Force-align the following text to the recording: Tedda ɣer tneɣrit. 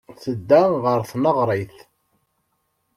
Tedda 0.23 0.61
ɣer 0.83 0.99
tneɣrit. 1.11 1.77